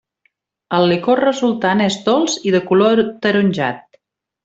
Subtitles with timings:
[0.77, 4.05] El licor resultant és dolç i de color ataronjat.